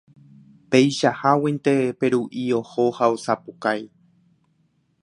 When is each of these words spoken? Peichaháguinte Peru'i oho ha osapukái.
Peichaháguinte 0.75 1.75
Peru'i 1.99 2.43
oho 2.61 2.87
ha 2.97 3.13
osapukái. 3.19 3.89